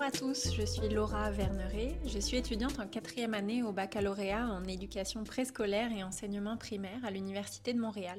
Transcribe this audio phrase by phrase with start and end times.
[0.00, 4.46] Bonjour à tous, je suis Laura Verneret, je suis étudiante en quatrième année au baccalauréat
[4.46, 8.18] en éducation préscolaire et enseignement primaire à l'Université de Montréal.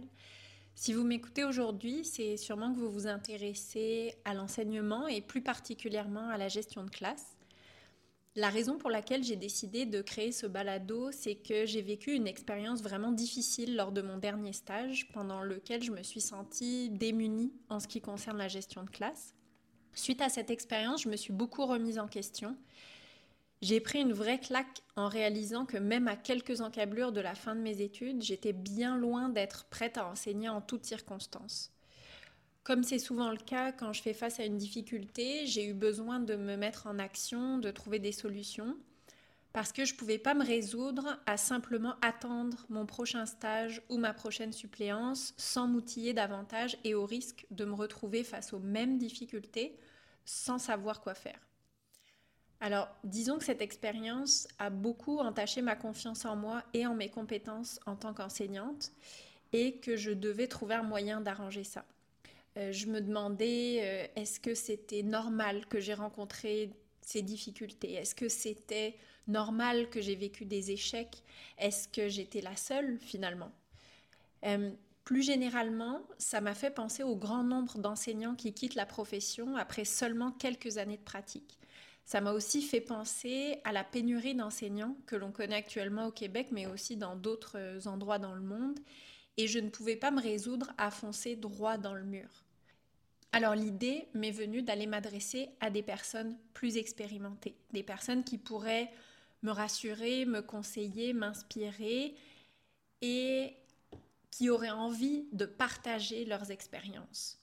[0.76, 6.30] Si vous m'écoutez aujourd'hui, c'est sûrement que vous vous intéressez à l'enseignement et plus particulièrement
[6.30, 7.36] à la gestion de classe.
[8.36, 12.28] La raison pour laquelle j'ai décidé de créer ce balado, c'est que j'ai vécu une
[12.28, 17.52] expérience vraiment difficile lors de mon dernier stage, pendant lequel je me suis sentie démunie
[17.70, 19.34] en ce qui concerne la gestion de classe.
[19.94, 22.56] Suite à cette expérience, je me suis beaucoup remise en question.
[23.62, 27.56] J'ai pris une vraie claque en réalisant que même à quelques encablures de la fin
[27.56, 31.72] de mes études, j'étais bien loin d'être prête à enseigner en toutes circonstances.
[32.64, 36.20] Comme c'est souvent le cas quand je fais face à une difficulté, j'ai eu besoin
[36.20, 38.76] de me mettre en action, de trouver des solutions,
[39.54, 43.98] parce que je ne pouvais pas me résoudre à simplement attendre mon prochain stage ou
[43.98, 48.98] ma prochaine suppléance sans m'outiller davantage et au risque de me retrouver face aux mêmes
[48.98, 49.78] difficultés
[50.26, 51.40] sans savoir quoi faire.
[52.62, 57.10] Alors, disons que cette expérience a beaucoup entaché ma confiance en moi et en mes
[57.10, 58.92] compétences en tant qu'enseignante
[59.52, 61.84] et que je devais trouver un moyen d'arranger ça.
[62.58, 66.72] Euh, je me demandais euh, est-ce que c'était normal que j'ai rencontré
[67.02, 67.94] ces difficultés?
[67.94, 68.96] Est-ce que c'était
[69.28, 71.24] normal que j'ai vécu des échecs
[71.58, 73.52] Est-ce que j'étais la seule finalement?
[74.46, 74.72] Euh,
[75.04, 79.84] Plus généralement, ça m'a fait penser au grand nombre d'enseignants qui quittent la profession après
[79.86, 81.58] seulement quelques années de pratique.
[82.06, 86.48] Ça m'a aussi fait penser à la pénurie d'enseignants que l'on connaît actuellement au Québec,
[86.52, 88.80] mais aussi dans d'autres endroits dans le monde,
[89.38, 92.30] et je ne pouvais pas me résoudre à foncer droit dans le mur.
[93.32, 98.92] Alors l'idée m'est venue d'aller m'adresser à des personnes plus expérimentées, des personnes qui pourraient
[99.44, 102.16] me rassurer, me conseiller, m'inspirer
[103.02, 103.56] et
[104.30, 107.40] qui auraient envie de partager leurs expériences.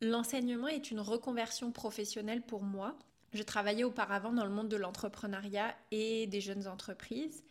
[0.00, 2.98] L'enseignement est une reconversion professionnelle pour moi.
[3.32, 7.44] Je travaillais auparavant dans le monde de l'entrepreneuriat et des jeunes entreprises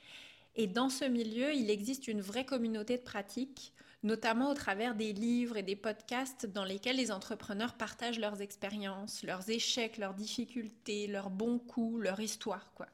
[0.55, 3.73] et dans ce milieu, il existe une vraie communauté de pratiques,
[4.03, 9.23] notamment au travers des livres et des podcasts dans lesquels les entrepreneurs partagent leurs expériences,
[9.23, 12.88] leurs échecs, leurs difficultés, leurs bons coups, leur histoire, quoi.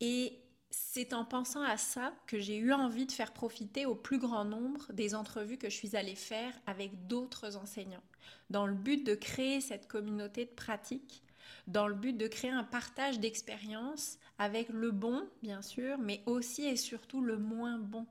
[0.00, 0.38] Et
[0.70, 4.44] c'est en pensant à ça que j'ai eu envie de faire profiter au plus grand
[4.44, 8.02] nombre des entrevues que je suis allée faire avec d'autres enseignants,
[8.50, 11.22] dans le but de créer cette communauté de pratiques
[11.66, 16.64] dans le but de créer un partage d'expériences avec le bon, bien sûr, mais aussi
[16.64, 18.06] et surtout le moins bon.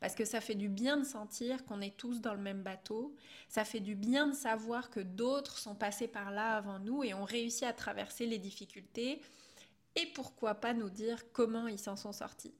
[0.00, 3.14] Parce que ça fait du bien de sentir qu'on est tous dans le même bateau,
[3.48, 7.14] ça fait du bien de savoir que d'autres sont passés par là avant nous et
[7.14, 9.20] ont réussi à traverser les difficultés,
[9.98, 12.54] et pourquoi pas nous dire comment ils s'en sont sortis.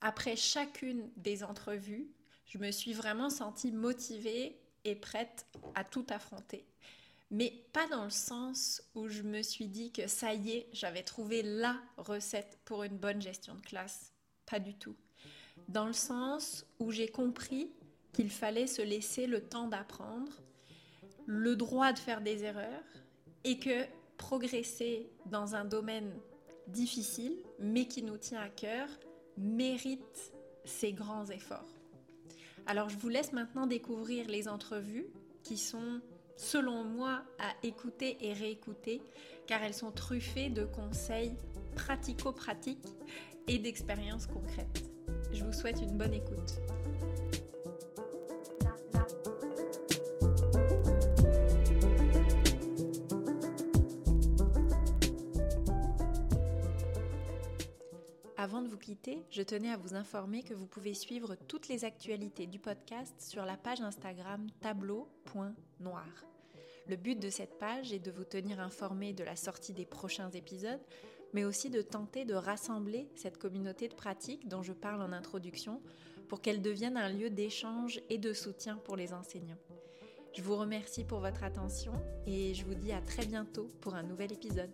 [0.00, 2.08] Après chacune des entrevues,
[2.46, 6.64] je me suis vraiment sentie motivée et prête à tout affronter
[7.30, 11.02] mais pas dans le sens où je me suis dit que ça y est, j'avais
[11.02, 14.12] trouvé la recette pour une bonne gestion de classe.
[14.46, 14.96] Pas du tout.
[15.68, 17.70] Dans le sens où j'ai compris
[18.12, 20.32] qu'il fallait se laisser le temps d'apprendre,
[21.26, 22.82] le droit de faire des erreurs
[23.44, 23.86] et que
[24.20, 26.12] progresser dans un domaine
[26.68, 28.86] difficile, mais qui nous tient à cœur,
[29.38, 30.32] mérite
[30.64, 31.72] ces grands efforts.
[32.66, 35.06] Alors je vous laisse maintenant découvrir les entrevues
[35.42, 36.02] qui sont
[36.36, 39.00] selon moi, à écouter et réécouter,
[39.46, 41.32] car elles sont truffées de conseils
[41.74, 42.88] pratico-pratiques
[43.48, 44.84] et d'expériences concrètes.
[45.32, 46.60] Je vous souhaite une bonne écoute.
[58.42, 61.84] Avant de vous quitter, je tenais à vous informer que vous pouvez suivre toutes les
[61.84, 66.06] actualités du podcast sur la page Instagram tableau.noir.
[66.88, 70.30] Le but de cette page est de vous tenir informé de la sortie des prochains
[70.30, 70.80] épisodes,
[71.34, 75.82] mais aussi de tenter de rassembler cette communauté de pratiques dont je parle en introduction
[76.26, 79.60] pour qu'elle devienne un lieu d'échange et de soutien pour les enseignants.
[80.32, 81.92] Je vous remercie pour votre attention
[82.26, 84.70] et je vous dis à très bientôt pour un nouvel épisode.